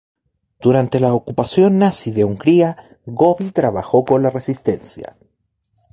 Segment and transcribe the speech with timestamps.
[0.59, 5.15] Durante la ocupación nazi de Hungría, Gobbi trabajó con la Resistencia.